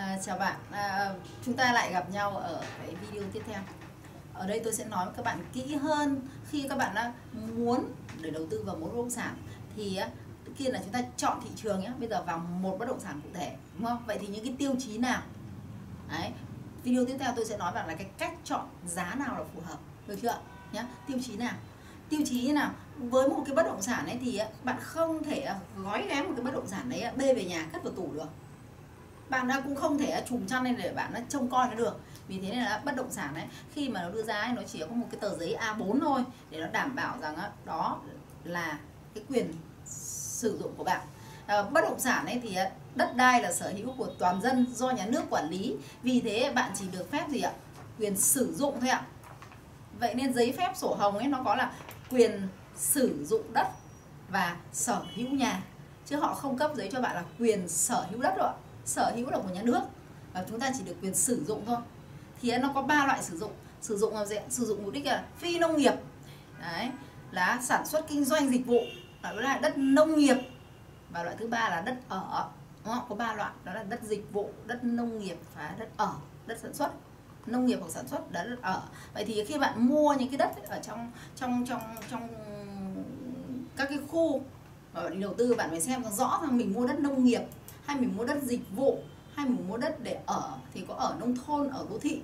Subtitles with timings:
[0.00, 3.60] À, chào bạn, à, chúng ta lại gặp nhau ở cái video tiếp theo.
[4.34, 6.20] Ở đây tôi sẽ nói với các bạn kỹ hơn
[6.50, 9.36] khi các bạn đã muốn để đầu tư vào một bất động sản
[9.76, 10.00] thì
[10.58, 11.92] kia là chúng ta chọn thị trường nhé.
[11.98, 14.02] Bây giờ vào một bất động sản cụ thể, đúng không?
[14.06, 15.22] Vậy thì những cái tiêu chí nào?
[16.08, 16.30] Đấy.
[16.84, 19.60] Video tiếp theo tôi sẽ nói rằng là cái cách chọn giá nào là phù
[19.64, 20.38] hợp, được chưa?
[20.72, 21.54] nhé tiêu chí nào?
[22.08, 25.48] tiêu chí như nào với một cái bất động sản ấy thì bạn không thể
[25.76, 28.28] gói ghém một cái bất động sản đấy bê về nhà cất vào tủ được
[29.30, 32.00] bạn đã cũng không thể chùm chăn lên để bạn nó trông coi nó được.
[32.28, 33.44] Vì thế nên là bất động sản ấy
[33.74, 36.24] khi mà nó đưa ra ấy, nó chỉ có một cái tờ giấy A4 thôi
[36.50, 38.00] để nó đảm bảo rằng đó
[38.44, 38.78] là
[39.14, 39.52] cái quyền
[39.84, 41.00] sử dụng của bạn.
[41.46, 42.56] À, bất động sản ấy thì
[42.94, 45.76] đất đai là sở hữu của toàn dân do nhà nước quản lý.
[46.02, 47.52] Vì thế bạn chỉ được phép gì ạ?
[47.98, 49.02] Quyền sử dụng thôi ạ.
[50.00, 51.72] Vậy nên giấy phép sổ hồng ấy nó có là
[52.10, 53.66] quyền sử dụng đất
[54.28, 55.62] và sở hữu nhà.
[56.06, 58.52] Chứ họ không cấp giấy cho bạn là quyền sở hữu đất rồi
[58.90, 59.80] sở hữu là của nhà nước.
[60.32, 61.76] Và chúng ta chỉ được quyền sử dụng thôi.
[62.42, 63.52] Thì nó có ba loại sử dụng.
[63.80, 64.36] Sử dụng là gì?
[64.48, 65.94] sử dụng mục đích là phi nông nghiệp.
[66.60, 66.90] Đấy,
[67.30, 68.80] là sản xuất kinh doanh dịch vụ.
[69.22, 70.36] Loại là đất nông nghiệp.
[71.10, 72.48] Và loại thứ ba là đất ở,
[72.84, 73.04] đúng không?
[73.08, 73.52] có ba loại.
[73.64, 76.14] Đó là đất dịch vụ, đất nông nghiệp và đất ở,
[76.46, 76.92] đất sản xuất.
[77.46, 78.82] Nông nghiệp hoặc sản xuất, đất ở.
[79.14, 82.28] Vậy thì khi bạn mua những cái đất ở trong trong trong trong
[83.76, 84.42] các cái khu
[84.92, 87.42] mà bạn đầu tư, bạn phải xem rõ rằng mình mua đất nông nghiệp
[87.90, 89.02] hay mình mua đất dịch vụ
[89.34, 92.20] hay mình mua đất để ở thì có ở nông thôn ở đô thị.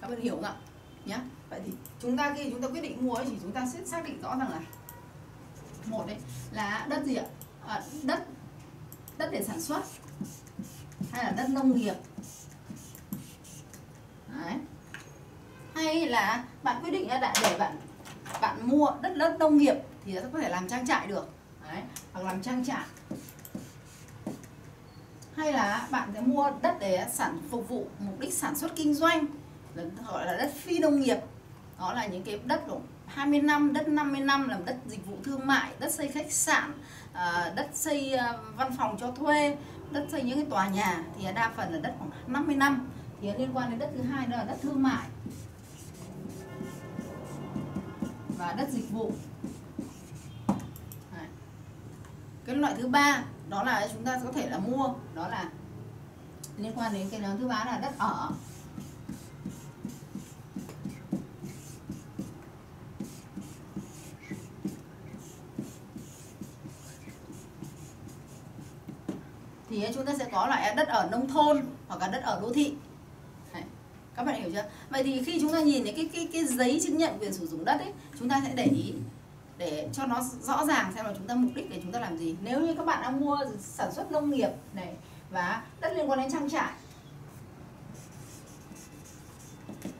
[0.00, 0.54] Các bạn hiểu không ạ?
[1.04, 1.20] Nhá.
[1.50, 4.04] Vậy thì chúng ta khi chúng ta quyết định mua thì chúng ta sẽ xác
[4.04, 4.60] định rõ rằng là
[5.86, 6.16] một đấy
[6.52, 7.24] là đất gì ạ?
[7.66, 8.26] À, đất
[9.18, 9.82] đất để sản xuất
[11.12, 11.94] hay là đất nông nghiệp.
[14.28, 14.54] Đấy.
[15.74, 17.76] hay là bạn quyết định là để bạn
[18.40, 21.30] bạn mua đất đất nông nghiệp thì nó có thể làm trang trại được.
[21.68, 21.82] Đấy.
[22.12, 22.84] hoặc làm trang trại
[25.40, 28.94] hay là bạn sẽ mua đất để sản phục vụ mục đích sản xuất kinh
[28.94, 29.26] doanh
[30.06, 31.18] gọi là đất phi nông nghiệp.
[31.78, 35.16] Đó là những cái đất của 20 năm, đất 50 năm làm đất dịch vụ
[35.24, 36.72] thương mại, đất xây khách sạn,
[37.12, 39.56] à, đất xây à, văn phòng cho thuê,
[39.90, 41.04] đất xây những cái tòa nhà.
[41.18, 42.88] Thì đa phần là đất khoảng 50 năm.
[43.20, 45.06] Thì liên quan đến đất thứ hai đó là đất thương mại
[48.38, 49.12] và đất dịch vụ.
[52.44, 54.88] Cái loại thứ ba đó là chúng ta có thể là mua.
[55.14, 55.50] Đó là
[56.58, 58.30] liên quan đến cái nhóm thứ ba là đất ở.
[69.70, 72.52] Thì chúng ta sẽ có loại đất ở nông thôn hoặc là đất ở đô
[72.52, 72.74] thị.
[73.52, 73.62] Đấy.
[74.16, 74.64] các bạn hiểu chưa?
[74.90, 77.46] Vậy thì khi chúng ta nhìn thấy cái cái cái giấy chứng nhận quyền sử
[77.46, 78.94] dụng đất ấy, chúng ta sẽ để ý
[79.60, 82.18] để cho nó rõ ràng xem là chúng ta mục đích để chúng ta làm
[82.18, 84.94] gì nếu như các bạn đang mua sản xuất nông nghiệp này
[85.30, 86.72] và đất liên quan đến trang trại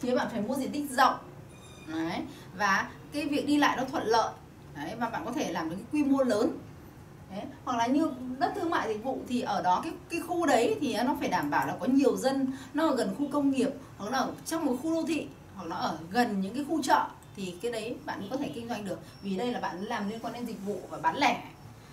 [0.00, 1.14] thì bạn phải mua diện tích rộng,
[1.86, 2.20] đấy,
[2.56, 4.32] và cái việc đi lại nó thuận lợi,
[4.74, 6.58] đấy, và bạn có thể làm được cái quy mô lớn
[7.30, 7.44] đấy.
[7.64, 10.76] hoặc là như đất thương mại dịch vụ thì ở đó cái cái khu đấy
[10.80, 13.70] thì nó phải đảm bảo là có nhiều dân, nó ở gần khu công nghiệp,
[13.98, 16.82] hoặc là ở trong một khu đô thị, hoặc nó ở gần những cái khu
[16.82, 18.98] chợ thì cái đấy bạn có thể kinh doanh được.
[19.22, 21.44] Vì đây là bạn làm liên quan đến dịch vụ và bán lẻ.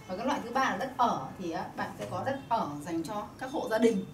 [0.08, 1.28] Và cái loại thứ ba là đất ở.
[1.40, 4.06] Thì bạn sẽ có đất ở dành cho các hộ gia đình.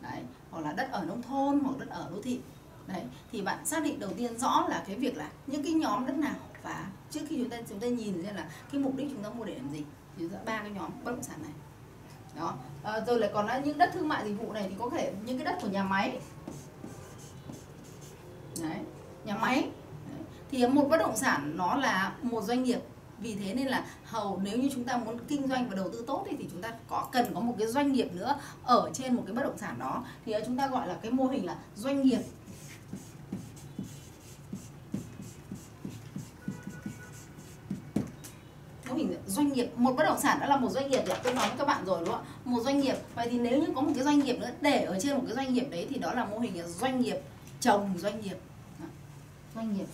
[0.00, 0.20] Đấy
[0.50, 2.40] hoặc là đất ở nông thôn hoặc đất ở đô thị.
[2.86, 6.06] Đấy thì bạn xác định đầu tiên rõ là cái việc là những cái nhóm
[6.06, 6.36] đất nào.
[6.62, 9.30] Và trước khi chúng ta chúng ta nhìn xem là cái mục đích chúng ta
[9.30, 9.84] mua để làm gì.
[10.18, 11.52] Thì ba cái nhóm bất động sản này.
[12.36, 12.54] Đó.
[12.82, 15.12] À, rồi lại còn là những đất thương mại dịch vụ này thì có thể
[15.24, 16.20] những cái đất của nhà máy.
[18.62, 18.78] Đấy
[19.24, 19.68] nhà máy
[20.56, 22.80] thì một bất động sản nó là một doanh nghiệp
[23.18, 26.04] vì thế nên là hầu nếu như chúng ta muốn kinh doanh và đầu tư
[26.06, 29.14] tốt thì, thì chúng ta có cần có một cái doanh nghiệp nữa ở trên
[29.14, 30.04] một cái bất động sản đó.
[30.26, 32.20] Thì ờ, chúng ta gọi là cái mô hình là doanh nghiệp.
[38.88, 39.68] Mô hình doanh nghiệp.
[39.76, 42.00] Một bất động sản đã là một doanh nghiệp tôi nói với các bạn rồi
[42.00, 42.30] đúng không ạ?
[42.44, 42.96] Một doanh nghiệp.
[43.14, 45.36] Vậy thì nếu như có một cái doanh nghiệp nữa để ở trên một cái
[45.36, 47.16] doanh nghiệp đấy thì đó là mô hình doanh nghiệp
[47.60, 48.36] chồng doanh nghiệp.
[49.54, 49.86] Doanh nghiệp.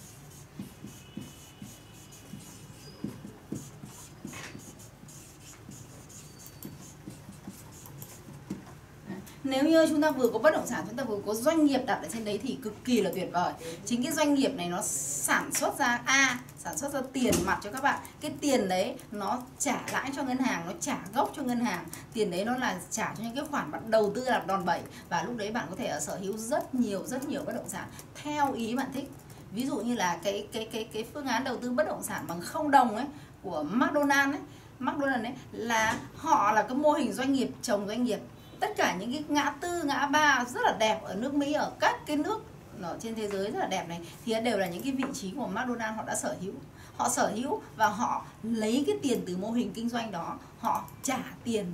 [9.52, 11.80] Nếu như chúng ta vừa có bất động sản, chúng ta vừa có doanh nghiệp
[11.86, 13.52] đặt ở trên đấy thì cực kỳ là tuyệt vời.
[13.86, 17.58] Chính cái doanh nghiệp này nó sản xuất ra a, sản xuất ra tiền mặt
[17.62, 18.00] cho các bạn.
[18.20, 21.84] Cái tiền đấy nó trả lãi cho ngân hàng, nó trả gốc cho ngân hàng.
[22.12, 24.80] Tiền đấy nó là trả cho những cái khoản bạn đầu tư làm đòn bẩy.
[25.08, 27.68] Và lúc đấy bạn có thể ở sở hữu rất nhiều rất nhiều bất động
[27.68, 27.88] sản
[28.22, 29.10] theo ý bạn thích.
[29.52, 32.24] Ví dụ như là cái cái cái cái phương án đầu tư bất động sản
[32.28, 33.06] bằng không đồng ấy
[33.42, 34.40] của McDonald ấy.
[34.78, 38.20] McDonald ấy là họ là cái mô hình doanh nghiệp, chồng doanh nghiệp
[38.62, 41.72] tất cả những cái ngã tư, ngã ba rất là đẹp ở nước Mỹ, ở
[41.80, 42.44] các cái nước
[42.82, 45.30] ở trên thế giới rất là đẹp này, thì đều là những cái vị trí
[45.30, 46.52] của McDonald họ đã sở hữu.
[46.96, 50.84] Họ sở hữu và họ lấy cái tiền từ mô hình kinh doanh đó, họ
[51.02, 51.72] trả tiền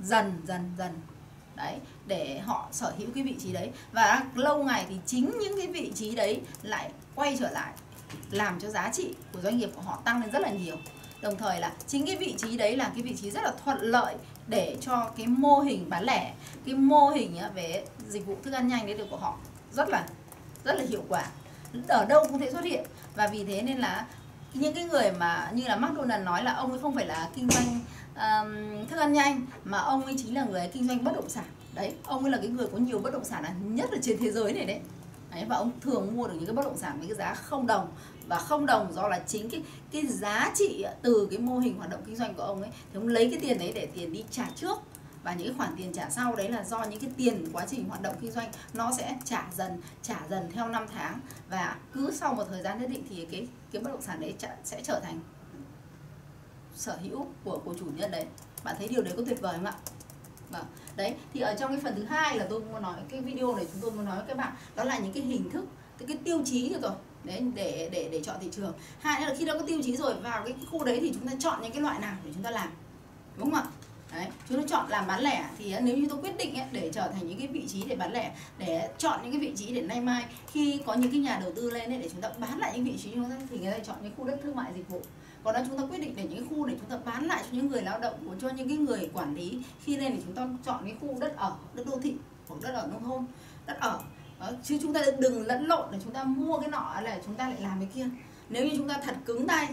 [0.00, 1.00] dần dần dần.
[1.54, 3.70] Đấy, để họ sở hữu cái vị trí đấy.
[3.92, 7.72] Và lâu ngày thì chính những cái vị trí đấy lại quay trở lại,
[8.30, 10.76] làm cho giá trị của doanh nghiệp của họ tăng lên rất là nhiều.
[11.22, 13.78] Đồng thời là chính cái vị trí đấy là cái vị trí rất là thuận
[13.80, 14.14] lợi
[14.48, 16.34] để cho cái mô hình bán lẻ
[16.64, 19.36] cái mô hình à, về dịch vụ thức ăn nhanh đấy được của họ.
[19.72, 20.06] Rất là
[20.64, 21.26] rất là hiệu quả.
[21.88, 22.84] Ở đâu cũng thể xuất hiện.
[23.14, 24.06] Và vì thế nên là
[24.54, 27.48] những cái người mà như là McDonald nói là ông ấy không phải là kinh
[27.50, 27.80] doanh
[28.14, 31.44] um, thức ăn nhanh mà ông ấy chính là người kinh doanh bất động sản.
[31.74, 33.44] Đấy ông ấy là cái người có nhiều bất động sản
[33.76, 34.80] nhất ở trên thế giới này đấy.
[35.30, 37.66] Đấy, và ông thường mua được những cái bất động sản với cái giá không
[37.66, 37.88] đồng.
[38.26, 39.62] Và không đồng do là chính cái
[39.92, 42.70] cái giá trị từ cái mô hình hoạt động kinh doanh của ông ấy.
[42.92, 44.78] Thì ông lấy cái tiền đấy để tiền đi trả trước.
[45.22, 47.88] Và những cái khoản tiền trả sau đấy là do những cái tiền quá trình
[47.88, 51.20] hoạt động kinh doanh nó sẽ trả dần trả dần theo năm tháng.
[51.50, 54.34] Và cứ sau một thời gian nhất định thì cái cái bất động sản đấy
[54.64, 55.20] sẽ trở thành
[56.74, 58.26] sở hữu của của chủ nhân đấy.
[58.64, 59.74] Bạn thấy điều đấy có tuyệt vời không ạ?
[60.50, 60.64] Vâng.
[60.96, 63.66] Đấy, thì ở trong cái phần thứ hai là tôi muốn nói cái video này
[63.72, 65.64] chúng tôi muốn nói với các bạn đó là những cái hình thức
[65.98, 66.92] cái, cái tiêu chí được rồi
[67.24, 70.14] đấy để để để chọn thị trường hai là khi đã có tiêu chí rồi
[70.14, 72.50] vào cái khu đấy thì chúng ta chọn những cái loại nào để chúng ta
[72.50, 72.68] làm
[73.36, 73.70] đúng không ạ
[74.12, 76.90] đấy chúng ta chọn làm bán lẻ thì nếu như tôi quyết định ấy, để
[76.94, 79.72] trở thành những cái vị trí để bán lẻ để chọn những cái vị trí
[79.74, 82.30] để nay mai khi có những cái nhà đầu tư lên ấy, để chúng ta
[82.38, 84.56] bán lại những vị trí chúng ta thì người ta chọn những khu đất thương
[84.56, 85.02] mại dịch vụ
[85.46, 87.48] còn đó chúng ta quyết định để những khu để chúng ta bán lại cho
[87.52, 90.34] những người lao động, của cho những cái người quản lý khi lên thì chúng
[90.34, 92.14] ta chọn cái khu đất ở, đất đô thị,
[92.48, 93.26] hoặc đất ở nông thôn,
[93.66, 94.00] đất ở
[94.40, 94.50] đó.
[94.62, 97.48] chứ chúng ta đừng lẫn lộn để chúng ta mua cái nọ là chúng ta
[97.48, 98.06] lại làm cái kia
[98.48, 99.68] nếu như chúng ta thật cứng tay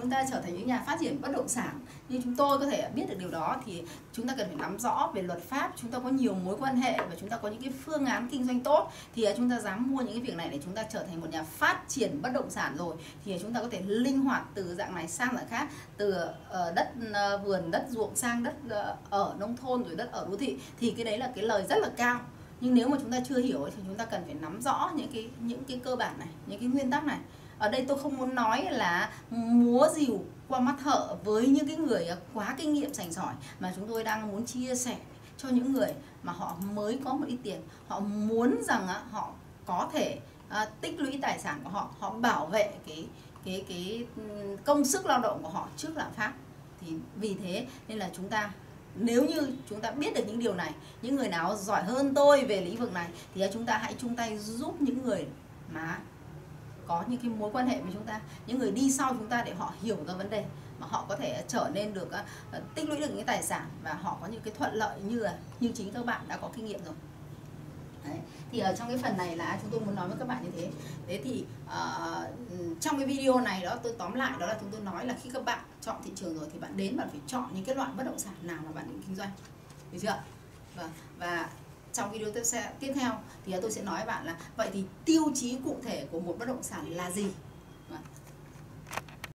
[0.00, 2.66] chúng ta trở thành những nhà phát triển bất động sản như chúng tôi có
[2.66, 3.82] thể biết được điều đó thì
[4.12, 6.76] chúng ta cần phải nắm rõ về luật pháp chúng ta có nhiều mối quan
[6.76, 9.60] hệ và chúng ta có những cái phương án kinh doanh tốt thì chúng ta
[9.60, 12.22] dám mua những cái việc này để chúng ta trở thành một nhà phát triển
[12.22, 15.36] bất động sản rồi thì chúng ta có thể linh hoạt từ dạng này sang
[15.36, 16.14] dạng khác từ
[16.74, 16.92] đất
[17.44, 18.54] vườn đất ruộng sang đất
[19.10, 21.78] ở nông thôn rồi đất ở đô thị thì cái đấy là cái lời rất
[21.78, 22.20] là cao
[22.60, 25.08] nhưng nếu mà chúng ta chưa hiểu thì chúng ta cần phải nắm rõ những
[25.12, 27.18] cái những cái cơ bản này những cái nguyên tắc này
[27.58, 31.76] ở đây tôi không muốn nói là múa dìu qua mắt thợ với những cái
[31.76, 34.96] người quá kinh nghiệm sành sỏi, mà chúng tôi đang muốn chia sẻ
[35.38, 37.62] cho những người mà họ mới có một ít tiền.
[37.88, 39.32] Họ muốn rằng họ
[39.66, 40.18] có thể
[40.48, 43.06] à, tích lũy tài sản của họ họ bảo vệ cái
[43.44, 44.06] cái cái
[44.64, 46.32] công sức lao động của họ trước lạm phát.
[46.80, 46.86] Thì
[47.16, 48.50] vì thế nên là chúng ta,
[48.94, 50.72] nếu như chúng ta biết được những điều này,
[51.02, 54.16] những người nào giỏi hơn tôi về lĩnh vực này thì chúng ta hãy chung
[54.16, 55.26] tay giúp những người
[55.72, 55.98] mà
[56.86, 59.42] có những cái mối quan hệ với chúng ta những người đi sau chúng ta
[59.46, 60.44] để họ hiểu ra vấn đề
[60.78, 63.68] mà họ có thể trở nên được ờ, ờ, tích lũy được những tài sản
[63.82, 66.50] và họ có những cái thuận lợi như là như chính các bạn đã có
[66.56, 66.94] kinh nghiệm rồi.
[68.04, 68.18] Đấy.
[68.52, 70.50] thì ở trong cái phần này là chúng tôi muốn nói với các bạn như
[70.56, 70.70] thế.
[71.06, 74.80] Thế thì uh, trong cái video này đó tôi tóm lại đó là chúng tôi
[74.80, 77.48] nói là khi các bạn chọn thị trường rồi thì bạn đến bạn phải chọn
[77.54, 79.30] những cái loại bất động sản nào mà bạn định kinh doanh.
[79.92, 80.22] Được chưa?
[80.76, 81.48] Vâng, và, và
[81.94, 82.42] trong video tiếp,
[82.80, 83.12] tiếp theo
[83.46, 86.36] thì tôi sẽ nói với bạn là vậy thì tiêu chí cụ thể của một
[86.38, 87.26] bất động sản là gì?